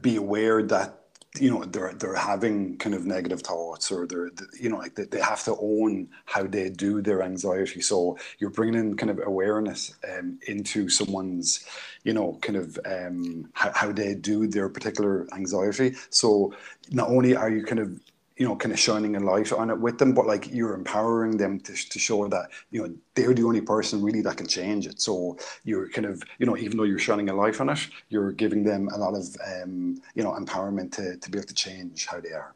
be 0.00 0.16
aware 0.16 0.62
that 0.62 0.96
you 1.38 1.50
know 1.50 1.64
they're 1.64 1.92
they're 1.94 2.16
having 2.16 2.76
kind 2.78 2.94
of 2.94 3.06
negative 3.06 3.40
thoughts 3.42 3.92
or 3.92 4.06
they're 4.06 4.30
you 4.60 4.68
know 4.68 4.78
like 4.78 4.96
they, 4.96 5.04
they 5.04 5.20
have 5.20 5.42
to 5.44 5.56
own 5.60 6.08
how 6.24 6.42
they 6.42 6.68
do 6.68 7.00
their 7.00 7.22
anxiety 7.22 7.80
so 7.80 8.18
you're 8.40 8.50
bringing 8.50 8.74
in 8.74 8.96
kind 8.96 9.10
of 9.10 9.20
awareness 9.24 9.94
um, 10.12 10.38
into 10.48 10.88
someone's 10.88 11.64
you 12.02 12.12
know 12.12 12.36
kind 12.42 12.56
of 12.56 12.78
um, 12.84 13.48
how, 13.52 13.70
how 13.74 13.92
they 13.92 14.14
do 14.14 14.48
their 14.48 14.68
particular 14.68 15.28
anxiety 15.32 15.94
so 16.10 16.52
not 16.90 17.08
only 17.08 17.36
are 17.36 17.50
you 17.50 17.62
kind 17.64 17.80
of 17.80 18.00
you 18.40 18.48
know, 18.48 18.56
kind 18.56 18.72
of 18.72 18.78
shining 18.78 19.16
a 19.16 19.20
light 19.20 19.52
on 19.52 19.68
it 19.68 19.78
with 19.78 19.98
them, 19.98 20.14
but 20.14 20.26
like 20.26 20.50
you're 20.50 20.72
empowering 20.72 21.36
them 21.36 21.60
to, 21.60 21.74
to 21.74 21.98
show 21.98 22.26
that, 22.26 22.48
you 22.70 22.82
know, 22.82 22.94
they're 23.14 23.34
the 23.34 23.44
only 23.44 23.60
person 23.60 24.02
really 24.02 24.22
that 24.22 24.38
can 24.38 24.46
change 24.46 24.86
it. 24.86 24.98
So 24.98 25.36
you're 25.62 25.90
kind 25.90 26.06
of, 26.06 26.22
you 26.38 26.46
know, 26.46 26.56
even 26.56 26.78
though 26.78 26.84
you're 26.84 26.98
shining 26.98 27.28
a 27.28 27.34
light 27.34 27.60
on 27.60 27.68
it, 27.68 27.86
you're 28.08 28.32
giving 28.32 28.64
them 28.64 28.88
a 28.94 28.96
lot 28.96 29.14
of, 29.14 29.26
um, 29.46 30.00
you 30.14 30.24
know, 30.24 30.32
empowerment 30.32 30.90
to, 30.92 31.18
to 31.18 31.30
be 31.30 31.36
able 31.36 31.48
to 31.48 31.54
change 31.54 32.06
how 32.06 32.18
they 32.18 32.30
are. 32.32 32.54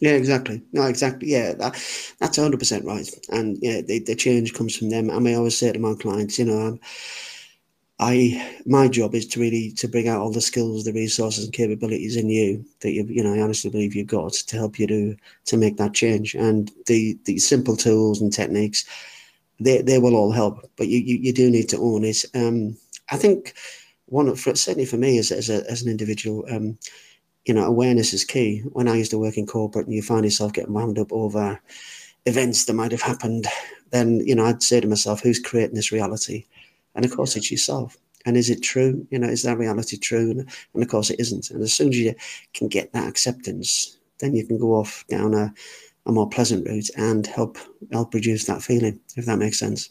Yeah, 0.00 0.12
exactly. 0.12 0.62
No, 0.72 0.84
exactly. 0.84 1.28
Yeah, 1.28 1.52
that, 1.52 1.74
that's 2.18 2.38
100% 2.38 2.84
right. 2.86 3.06
And 3.28 3.58
yeah, 3.60 3.82
the, 3.82 3.98
the 3.98 4.14
change 4.16 4.54
comes 4.54 4.74
from 4.74 4.88
them. 4.88 5.10
I 5.10 5.18
may 5.18 5.34
always 5.34 5.58
say 5.58 5.70
to 5.70 5.78
my 5.78 5.94
clients, 6.00 6.38
you 6.38 6.46
know, 6.46 6.58
I'm, 6.58 6.80
I 8.00 8.58
my 8.64 8.88
job 8.88 9.14
is 9.14 9.26
to 9.26 9.40
really 9.40 9.72
to 9.72 9.86
bring 9.86 10.08
out 10.08 10.20
all 10.20 10.32
the 10.32 10.40
skills, 10.40 10.84
the 10.84 10.92
resources 10.92 11.44
and 11.44 11.52
capabilities 11.52 12.16
in 12.16 12.30
you 12.30 12.64
that 12.80 12.92
you 12.92 13.04
you 13.04 13.22
know 13.22 13.34
I 13.34 13.40
honestly 13.40 13.70
believe 13.70 13.94
you've 13.94 14.06
got 14.06 14.32
to 14.32 14.56
help 14.56 14.78
you 14.78 14.86
to 14.86 15.16
to 15.44 15.56
make 15.58 15.76
that 15.76 15.92
change. 15.92 16.34
And 16.34 16.72
the 16.86 17.18
the 17.26 17.38
simple 17.38 17.76
tools 17.76 18.22
and 18.22 18.32
techniques, 18.32 18.86
they 19.60 19.82
they 19.82 19.98
will 19.98 20.16
all 20.16 20.32
help. 20.32 20.70
But 20.76 20.88
you 20.88 20.98
you, 20.98 21.16
you 21.18 21.32
do 21.34 21.50
need 21.50 21.68
to 21.68 21.78
own 21.78 22.04
it. 22.04 22.24
Um, 22.34 22.74
I 23.10 23.18
think 23.18 23.54
one 24.06 24.34
for 24.34 24.54
certainly 24.54 24.86
for 24.86 24.96
me 24.96 25.18
as 25.18 25.30
as, 25.30 25.50
a, 25.50 25.70
as 25.70 25.82
an 25.82 25.90
individual, 25.90 26.46
um, 26.50 26.78
you 27.44 27.52
know, 27.52 27.64
awareness 27.64 28.14
is 28.14 28.24
key. 28.24 28.60
When 28.72 28.88
I 28.88 28.96
used 28.96 29.10
to 29.10 29.18
work 29.18 29.36
in 29.36 29.46
corporate, 29.46 29.86
and 29.86 29.94
you 29.94 30.02
find 30.02 30.24
yourself 30.24 30.54
getting 30.54 30.72
wound 30.72 30.98
up 30.98 31.12
over 31.12 31.60
events 32.24 32.64
that 32.64 32.74
might 32.74 32.92
have 32.92 33.02
happened, 33.02 33.46
then 33.90 34.20
you 34.20 34.34
know 34.34 34.46
I'd 34.46 34.62
say 34.62 34.80
to 34.80 34.88
myself, 34.88 35.20
who's 35.20 35.38
creating 35.38 35.76
this 35.76 35.92
reality? 35.92 36.46
And 36.94 37.04
of 37.04 37.14
course, 37.14 37.36
it's 37.36 37.50
yourself. 37.50 37.96
And 38.26 38.36
is 38.36 38.50
it 38.50 38.62
true? 38.62 39.06
You 39.10 39.18
know, 39.18 39.28
is 39.28 39.42
that 39.44 39.58
reality 39.58 39.96
true? 39.96 40.30
And, 40.30 40.50
and 40.74 40.82
of 40.82 40.88
course, 40.88 41.10
it 41.10 41.20
isn't. 41.20 41.50
And 41.50 41.62
as 41.62 41.72
soon 41.72 41.88
as 41.88 41.98
you 41.98 42.14
can 42.54 42.68
get 42.68 42.92
that 42.92 43.08
acceptance, 43.08 43.98
then 44.18 44.34
you 44.34 44.46
can 44.46 44.58
go 44.58 44.74
off 44.74 45.04
down 45.08 45.34
a, 45.34 45.52
a 46.06 46.12
more 46.12 46.28
pleasant 46.28 46.66
route 46.68 46.90
and 46.96 47.26
help 47.26 47.56
help 47.92 48.12
reduce 48.12 48.44
that 48.44 48.62
feeling, 48.62 49.00
if 49.16 49.24
that 49.26 49.38
makes 49.38 49.58
sense. 49.58 49.90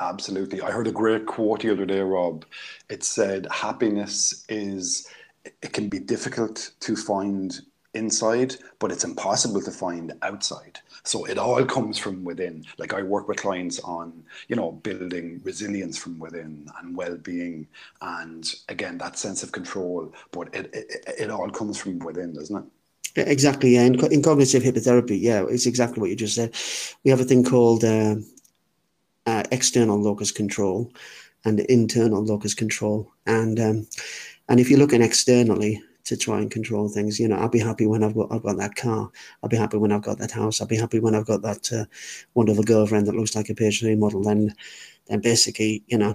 Absolutely. 0.00 0.60
I 0.60 0.70
heard 0.70 0.86
a 0.86 0.92
great 0.92 1.24
quote 1.26 1.62
the 1.62 1.72
other 1.72 1.86
day, 1.86 2.00
Rob. 2.00 2.44
It 2.90 3.02
said, 3.02 3.46
happiness 3.50 4.44
is, 4.48 5.06
it 5.62 5.72
can 5.72 5.88
be 5.88 5.98
difficult 5.98 6.72
to 6.80 6.94
find 6.94 7.58
inside, 7.94 8.56
but 8.78 8.90
it's 8.90 9.04
impossible 9.04 9.60
to 9.62 9.70
find 9.70 10.12
outside. 10.22 10.78
So 11.04 11.24
it 11.24 11.38
all 11.38 11.64
comes 11.64 11.98
from 11.98 12.24
within. 12.24 12.64
Like 12.78 12.94
I 12.94 13.02
work 13.02 13.28
with 13.28 13.38
clients 13.38 13.80
on, 13.80 14.24
you 14.48 14.56
know, 14.56 14.72
building 14.72 15.40
resilience 15.44 15.98
from 15.98 16.18
within 16.18 16.68
and 16.78 16.96
well-being, 16.96 17.66
and 18.00 18.54
again 18.68 18.98
that 18.98 19.18
sense 19.18 19.42
of 19.42 19.52
control. 19.52 20.12
But 20.30 20.54
it 20.54 20.70
it, 20.72 21.04
it 21.18 21.30
all 21.30 21.50
comes 21.50 21.78
from 21.78 21.98
within, 21.98 22.32
doesn't 22.34 22.56
it? 22.56 22.64
Exactly. 23.28 23.74
Yeah. 23.74 23.82
In, 23.82 24.12
in 24.12 24.22
cognitive 24.22 24.62
hypnotherapy, 24.62 25.20
yeah, 25.20 25.44
it's 25.48 25.66
exactly 25.66 26.00
what 26.00 26.10
you 26.10 26.16
just 26.16 26.34
said. 26.34 26.54
We 27.04 27.10
have 27.10 27.20
a 27.20 27.24
thing 27.24 27.44
called 27.44 27.84
uh, 27.84 28.16
uh, 29.26 29.42
external 29.50 30.00
locus 30.00 30.30
control 30.30 30.90
and 31.44 31.60
internal 31.60 32.24
locus 32.24 32.54
control, 32.54 33.12
and 33.26 33.60
um, 33.60 33.86
and 34.48 34.60
if 34.60 34.70
you're 34.70 34.78
looking 34.78 35.02
externally, 35.02 35.82
to 36.12 36.16
try 36.18 36.38
and 36.38 36.50
control 36.50 36.88
things. 36.88 37.18
You 37.18 37.28
know, 37.28 37.36
I'll 37.36 37.48
be 37.48 37.58
happy 37.58 37.86
when 37.86 38.04
I've 38.04 38.14
got 38.14 38.30
I've 38.30 38.42
got 38.42 38.58
that 38.58 38.74
car. 38.74 39.10
I'll 39.42 39.48
be 39.48 39.56
happy 39.56 39.78
when 39.78 39.92
I've 39.92 40.02
got 40.02 40.18
that 40.18 40.30
house. 40.30 40.60
I'll 40.60 40.66
be 40.66 40.76
happy 40.76 41.00
when 41.00 41.14
I've 41.14 41.26
got 41.26 41.42
that 41.42 41.72
uh, 41.72 41.84
wonderful 42.34 42.64
girlfriend 42.64 43.06
that 43.06 43.16
looks 43.16 43.34
like 43.34 43.48
a 43.48 43.54
three 43.54 43.96
model. 43.96 44.22
Then, 44.22 44.54
then 45.06 45.20
basically, 45.20 45.82
you 45.86 45.96
know, 45.96 46.14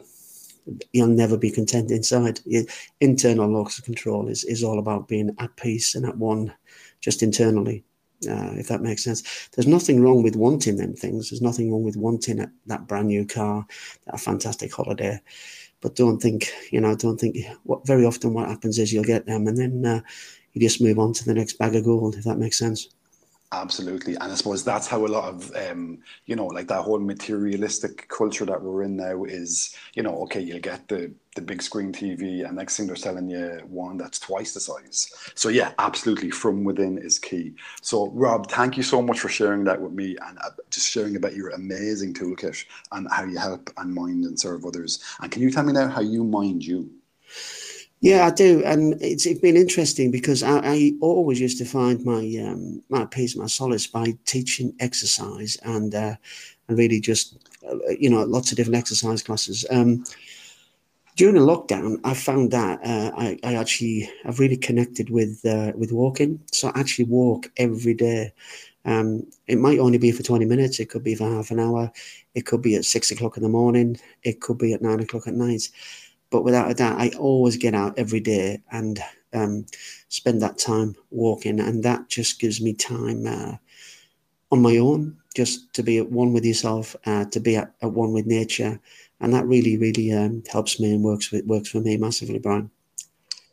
you'll 0.94 1.08
never 1.08 1.38
be 1.38 1.50
content 1.50 1.90
inside. 1.90 2.40
Internal 3.02 3.50
locus 3.50 3.80
of 3.80 3.86
control 3.86 4.28
is 4.28 4.44
is 4.44 4.64
all 4.64 4.80
about 4.80 5.08
being 5.08 5.36
at 5.40 5.56
peace 5.58 5.96
and 5.96 6.06
at 6.06 6.18
one, 6.18 6.54
just 7.02 7.24
internally. 7.24 7.84
Uh, 8.28 8.54
if 8.56 8.68
that 8.68 8.82
makes 8.82 9.04
sense. 9.04 9.48
There's 9.54 9.68
nothing 9.68 10.02
wrong 10.02 10.24
with 10.24 10.36
wanting 10.36 10.78
them 10.78 10.96
things. 10.96 11.30
There's 11.30 11.42
nothing 11.42 11.72
wrong 11.72 11.84
with 11.84 11.98
wanting 11.98 12.40
a, 12.40 12.52
that 12.66 12.88
brand 12.88 13.10
new 13.10 13.28
car, 13.28 13.64
that 14.08 14.20
fantastic 14.20 14.74
holiday 14.74 15.22
but 15.82 15.96
don't 15.96 16.20
think 16.20 16.52
you 16.72 16.82
know 16.82 16.96
don't 16.96 17.20
think 17.20 17.38
what 17.64 17.86
very 17.86 18.06
often 18.06 18.34
what 18.34 18.50
happens 18.50 18.80
is 18.80 18.92
you'll 18.92 19.04
get 19.04 19.26
them 19.26 19.48
and 19.48 19.58
then 19.58 19.86
uh, 19.86 20.02
you 20.54 20.62
just 20.62 20.82
move 20.82 21.00
on 21.00 21.14
to 21.14 21.26
the 21.26 21.34
next 21.34 21.58
bag 21.58 21.76
of 21.76 21.84
gold 21.84 22.16
if 22.16 22.24
that 22.24 22.38
makes 22.40 22.58
sense 22.58 22.90
Absolutely, 23.54 24.16
and 24.16 24.30
I 24.30 24.36
suppose 24.36 24.66
that's 24.66 24.88
how 24.88 25.06
a 25.06 25.08
lot 25.08 25.30
of 25.30 25.56
um, 25.56 26.00
you 26.26 26.36
know, 26.36 26.48
like 26.48 26.68
that 26.68 26.82
whole 26.82 27.00
materialistic 27.00 28.06
culture 28.10 28.44
that 28.46 28.62
we're 28.62 28.84
in 28.84 28.98
now 28.98 29.24
is, 29.24 29.74
you 29.94 30.04
know, 30.04 30.22
okay, 30.24 30.42
you'll 30.42 30.60
get 30.60 30.86
the 30.90 31.14
the 31.34 31.42
big 31.42 31.62
screen 31.62 31.94
TV, 31.94 32.46
and 32.46 32.58
next 32.58 32.76
thing 32.76 32.88
they're 32.88 32.98
selling 32.98 33.30
you 33.30 33.62
one 33.70 33.96
that's 33.96 34.20
twice 34.20 34.54
the 34.54 34.60
size. 34.60 35.10
So 35.34 35.48
yeah, 35.48 35.72
absolutely, 35.80 36.30
from 36.30 36.66
within 36.66 36.98
is 36.98 37.20
key. 37.20 37.54
So 37.82 38.10
Rob, 38.10 38.52
thank 38.52 38.76
you 38.76 38.84
so 38.84 39.02
much 39.02 39.22
for 39.22 39.30
sharing 39.30 39.64
that 39.64 39.82
with 39.82 39.94
me 39.94 40.18
and 40.28 40.38
uh, 40.40 40.50
just 40.70 40.90
sharing 40.90 41.16
about 41.16 41.36
your 41.36 41.52
amazing 41.52 42.16
toolkit 42.16 42.66
and 42.92 43.08
how 43.10 43.24
you 43.24 43.38
help 43.38 43.70
and 43.78 43.94
mind 43.96 44.26
and 44.26 44.38
serve 44.38 44.66
others. 44.66 45.02
And 45.22 45.32
can 45.32 45.42
you 45.42 45.52
tell 45.52 45.64
me 45.64 45.72
now 45.72 45.88
how 45.88 46.02
you 46.02 46.26
mind 46.26 46.66
you? 46.66 46.90
Yeah, 48.00 48.28
I 48.28 48.32
do, 48.32 48.64
and 48.64 48.94
it's, 49.02 49.26
it's 49.26 49.40
been 49.40 49.58
interesting 49.58 50.12
because 50.12 50.44
I, 50.44 50.60
I 50.64 50.92
always 51.02 51.40
used 51.40 51.58
to 51.58 51.66
find 51.66 52.04
my 52.06 52.22
um, 52.48 52.84
my 52.90 53.06
peace, 53.06 53.36
my 53.36 53.48
solace 53.48 53.88
by 53.88 54.16
teaching 54.26 54.76
exercise 54.80 55.58
and 55.64 55.96
uh, 55.96 56.16
and 56.68 56.78
really 56.78 57.00
just 57.00 57.38
uh, 57.68 57.76
you 58.00 58.10
know 58.10 58.24
lots 58.24 58.52
of 58.52 58.58
different 58.58 58.78
exercise 58.78 59.24
classes. 59.24 59.66
Um, 59.72 60.04
during 61.16 61.34
the 61.34 61.42
lockdown, 61.42 62.00
I 62.04 62.14
found 62.14 62.52
that 62.52 62.80
uh, 62.86 63.12
I, 63.18 63.40
I 63.44 63.56
actually 63.56 64.08
I've 64.26 64.40
really 64.40 64.58
connected 64.58 65.10
with 65.10 65.44
uh, 65.44 65.72
with 65.76 65.92
walking. 65.92 66.40
So 66.52 66.68
I 66.70 66.80
actually 66.80 67.06
walk 67.06 67.52
every 67.58 67.96
day. 67.96 68.32
Um, 68.86 69.26
it 69.48 69.58
might 69.58 69.80
only 69.80 69.98
be 69.98 70.12
for 70.12 70.22
20 70.24 70.46
minutes. 70.46 70.80
It 70.80 70.90
could 70.90 71.04
be 71.04 71.16
for 71.16 71.28
half 71.30 71.50
an 71.50 71.60
hour. 71.60 71.92
It 72.36 72.46
could 72.46 72.62
be 72.62 72.76
at 72.76 72.86
six 72.86 73.10
o'clock 73.10 73.38
in 73.38 73.44
the 73.44 73.50
morning. 73.50 74.00
It 74.22 74.40
could 74.40 74.60
be 74.60 74.74
at 74.74 74.84
nine 74.84 75.00
o'clock 75.00 75.28
at 75.28 75.34
night 75.34 75.70
but 76.30 76.44
without 76.44 76.70
a 76.70 76.74
doubt, 76.74 77.00
I 77.00 77.10
always 77.18 77.58
get 77.58 77.74
out 77.74 77.98
every 77.98 78.20
day 78.20 78.62
and 78.72 79.00
um, 79.34 79.66
spend 80.10 80.42
that 80.42 80.58
time 80.58 80.96
walking, 81.10 81.60
and 81.60 81.84
that 81.84 82.10
just 82.10 82.40
gives 82.40 82.62
me 82.62 82.74
time 82.74 83.26
uh, 83.26 83.56
on 84.52 84.62
my 84.62 84.78
own, 84.78 85.18
just 85.36 85.74
to 85.74 85.84
be 85.84 85.98
at 85.98 86.12
one 86.12 86.34
with 86.34 86.46
yourself, 86.46 86.96
uh, 87.06 87.26
to 87.26 87.40
be 87.40 87.56
at, 87.56 87.74
at, 87.82 87.92
one 87.92 88.14
with 88.14 88.26
nature, 88.26 88.80
and 89.20 89.34
that 89.34 89.46
really, 89.46 89.78
really 89.78 90.12
um, 90.12 90.44
helps 90.52 90.80
me 90.80 90.94
and 90.94 91.04
works 91.04 91.32
with, 91.32 91.46
works 91.46 91.70
for 91.70 91.80
me 91.80 91.98
massively, 91.98 92.40
Brian. 92.40 92.70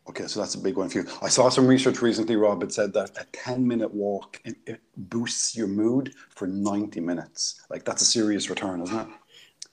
Okay, 0.07 0.26
so 0.26 0.38
that's 0.38 0.54
a 0.54 0.59
big 0.59 0.76
one 0.76 0.90
for 0.90 0.99
you. 0.99 1.07
I 1.23 1.31
saw 1.31 1.49
some 1.49 1.66
research 1.66 2.02
recently, 2.02 2.37
Rob. 2.37 2.62
It 2.62 2.73
said 2.73 2.93
that 2.93 3.11
a 3.19 3.25
ten-minute 3.33 3.93
walk 3.93 4.40
it, 4.45 4.81
boosts 4.97 5.57
your 5.57 5.66
mood 5.66 6.14
for 6.28 6.47
ninety 6.47 7.00
minutes. 7.00 7.62
Like 7.71 7.85
that's 7.85 8.02
a 8.02 8.04
serious 8.04 8.50
return, 8.50 8.83
isn't 8.83 8.99
it? 8.99 9.09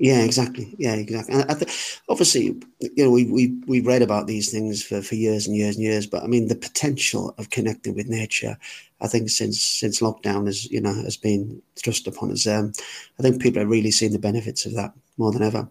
Yeah, 0.01 0.23
exactly. 0.23 0.73
Yeah, 0.79 0.95
exactly. 0.95 1.35
And 1.35 1.59
th- 1.59 2.01
obviously, 2.09 2.59
you 2.79 3.03
know, 3.05 3.11
we 3.11 3.25
we 3.25 3.61
we 3.67 3.81
read 3.81 4.01
about 4.01 4.25
these 4.25 4.51
things 4.51 4.81
for, 4.81 4.99
for 5.03 5.13
years 5.13 5.45
and 5.45 5.55
years 5.55 5.75
and 5.75 5.83
years. 5.85 6.07
But 6.07 6.23
I 6.23 6.27
mean, 6.27 6.47
the 6.47 6.55
potential 6.55 7.35
of 7.37 7.51
connecting 7.51 7.93
with 7.95 8.07
nature, 8.07 8.57
I 8.99 9.07
think 9.07 9.29
since 9.29 9.61
since 9.63 10.01
lockdown 10.01 10.47
has 10.47 10.65
you 10.71 10.81
know 10.81 10.93
has 11.03 11.17
been 11.17 11.61
thrust 11.75 12.07
upon 12.07 12.31
us. 12.31 12.47
Um, 12.47 12.71
I 13.19 13.21
think 13.21 13.41
people 13.41 13.61
are 13.61 13.67
really 13.67 13.91
seeing 13.91 14.11
the 14.11 14.17
benefits 14.19 14.65
of 14.65 14.73
that 14.73 14.93
more 15.17 15.31
than 15.31 15.43
ever. 15.43 15.69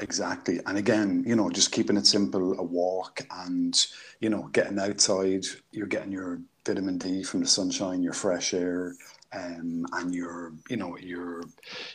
Exactly. 0.00 0.60
And 0.66 0.76
again, 0.76 1.22
you 1.26 1.36
know, 1.36 1.48
just 1.50 1.70
keeping 1.72 1.96
it 1.96 2.06
simple, 2.06 2.58
a 2.58 2.62
walk 2.62 3.20
and, 3.30 3.86
you 4.20 4.28
know, 4.28 4.48
getting 4.52 4.78
outside, 4.78 5.44
you're 5.70 5.86
getting 5.86 6.10
your 6.10 6.40
vitamin 6.66 6.98
D 6.98 7.22
from 7.22 7.40
the 7.40 7.46
sunshine, 7.46 8.02
your 8.02 8.12
fresh 8.12 8.54
air, 8.54 8.96
um, 9.34 9.86
and 9.92 10.14
your 10.14 10.52
you 10.68 10.76
know 10.76 10.96
your 10.98 11.42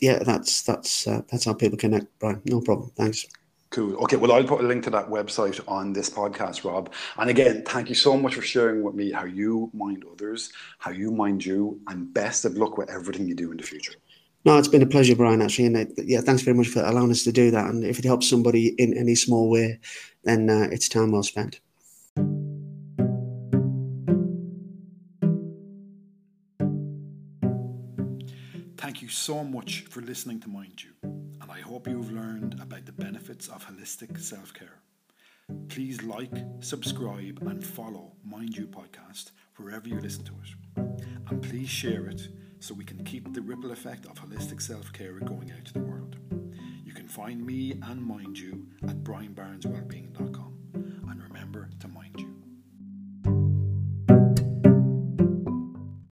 yeah, 0.00 0.18
that's 0.18 0.62
that's 0.62 1.06
uh, 1.06 1.22
that's 1.30 1.46
how 1.46 1.54
people 1.54 1.78
connect, 1.78 2.06
Brian. 2.18 2.42
No 2.44 2.60
problem. 2.60 2.90
Thanks. 2.96 3.26
Cool. 3.70 3.94
Okay. 4.02 4.16
Well, 4.16 4.32
I'll 4.32 4.42
put 4.42 4.60
a 4.64 4.66
link 4.66 4.82
to 4.84 4.90
that 4.90 5.08
website 5.08 5.60
on 5.68 5.92
this 5.92 6.10
podcast, 6.10 6.64
Rob. 6.64 6.92
And 7.18 7.30
again, 7.30 7.62
thank 7.64 7.88
you 7.88 7.94
so 7.94 8.16
much 8.16 8.34
for 8.34 8.42
sharing 8.42 8.82
with 8.82 8.96
me 8.96 9.12
how 9.12 9.24
you 9.24 9.70
mind 9.72 10.04
others, 10.10 10.50
how 10.78 10.90
you 10.90 11.12
mind 11.12 11.44
you, 11.44 11.80
and 11.86 12.12
best 12.12 12.44
of 12.44 12.56
luck 12.56 12.78
with 12.78 12.90
everything 12.90 13.28
you 13.28 13.36
do 13.36 13.52
in 13.52 13.56
the 13.56 13.62
future. 13.62 13.92
No, 14.44 14.58
it's 14.58 14.68
been 14.68 14.82
a 14.82 14.86
pleasure, 14.86 15.14
Brian. 15.14 15.40
Actually, 15.40 15.66
and 15.66 15.76
uh, 15.76 15.84
yeah, 15.98 16.20
thanks 16.20 16.42
very 16.42 16.56
much 16.56 16.68
for 16.68 16.82
allowing 16.82 17.10
us 17.10 17.22
to 17.24 17.32
do 17.32 17.52
that. 17.52 17.66
And 17.66 17.84
if 17.84 17.98
it 17.98 18.04
helps 18.04 18.28
somebody 18.28 18.68
in 18.78 18.96
any 18.96 19.14
small 19.14 19.48
way, 19.50 19.78
then 20.24 20.50
uh, 20.50 20.68
it's 20.72 20.88
time 20.88 21.12
well 21.12 21.22
spent. 21.22 21.60
Thank 28.78 29.02
you 29.02 29.08
so 29.08 29.44
much 29.44 29.84
for 29.90 30.00
listening 30.00 30.40
to 30.40 30.48
Mind 30.48 30.82
You, 30.82 30.90
and 31.02 31.12
I 31.12 31.19
hope 31.70 31.86
you've 31.86 32.10
learned 32.10 32.54
about 32.60 32.84
the 32.84 32.90
benefits 32.90 33.46
of 33.46 33.64
holistic 33.64 34.18
self 34.18 34.52
care. 34.52 34.80
Please 35.68 36.02
like, 36.02 36.34
subscribe, 36.58 37.38
and 37.42 37.64
follow 37.64 38.10
Mind 38.24 38.56
You 38.56 38.66
Podcast 38.66 39.30
wherever 39.56 39.88
you 39.88 40.00
listen 40.00 40.24
to 40.24 40.32
it. 40.32 41.04
And 41.28 41.40
please 41.40 41.68
share 41.68 42.06
it 42.06 42.26
so 42.58 42.74
we 42.74 42.84
can 42.84 43.04
keep 43.04 43.32
the 43.32 43.40
ripple 43.40 43.70
effect 43.70 44.06
of 44.06 44.14
holistic 44.14 44.60
self 44.60 44.92
care 44.92 45.20
going 45.20 45.52
out 45.52 45.64
to 45.66 45.72
the 45.74 45.78
world. 45.78 46.16
You 46.84 46.92
can 46.92 47.06
find 47.06 47.46
me 47.46 47.78
and 47.84 48.02
Mind 48.02 48.36
You 48.36 48.66
at 48.88 49.04
brianbarneswellbeing.com. 49.04 50.56
And 50.74 51.22
remember 51.22 51.70
to 51.78 51.86
mind 51.86 52.18
you. 52.18 52.29